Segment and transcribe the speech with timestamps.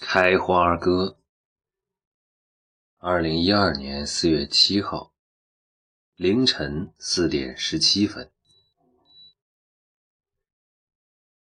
[0.00, 1.18] 开花歌，
[2.98, 5.12] 二零一二年四月七号
[6.14, 8.30] 凌晨四点十七分，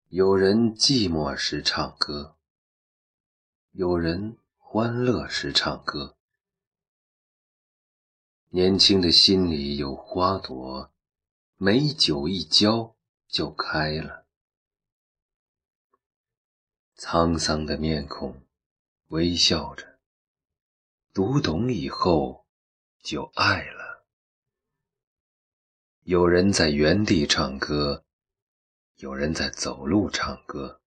[0.09, 2.37] 有人寂寞时唱歌，
[3.71, 6.17] 有人欢乐时唱歌。
[8.49, 10.91] 年轻的心里有花朵，
[11.55, 12.95] 美酒一浇
[13.27, 14.18] 就开了。
[16.99, 18.43] 沧桑的面孔，
[19.07, 19.97] 微笑着，
[21.13, 22.45] 读懂以后
[23.01, 24.05] 就爱了。
[26.03, 28.03] 有人在原地唱歌，
[28.97, 30.81] 有人在走路唱歌。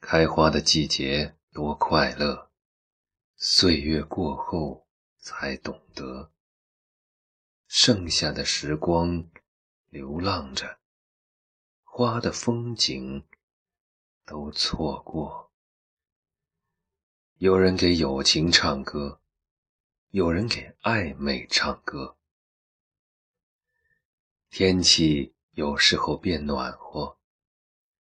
[0.00, 2.48] 开花的季节多快乐，
[3.36, 4.86] 岁月过后。
[5.22, 6.32] 才懂得，
[7.66, 9.28] 剩下的时光
[9.90, 10.78] 流浪着，
[11.82, 13.22] 花的风景
[14.30, 15.50] 都错过。
[17.38, 19.20] 有人给友情唱歌，
[20.10, 22.16] 有人给暧昧唱歌。
[24.48, 27.18] 天气有时候变暖和，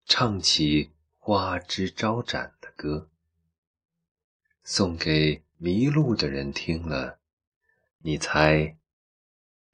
[0.04, 3.08] 唱起花枝招展的歌，
[4.62, 5.42] 送给。
[5.60, 7.18] 迷路的人听了，
[7.98, 8.78] 你猜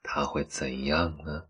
[0.01, 1.47] 他会怎样呢？